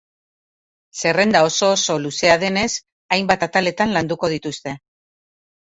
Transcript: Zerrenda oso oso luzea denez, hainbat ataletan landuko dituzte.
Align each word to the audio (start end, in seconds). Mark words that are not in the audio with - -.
Zerrenda 1.01 1.43
oso 1.49 1.69
oso 1.75 1.99
luzea 2.07 2.39
denez, 2.45 2.67
hainbat 3.17 3.47
ataletan 3.51 3.95
landuko 3.99 4.33
dituzte. 4.37 4.77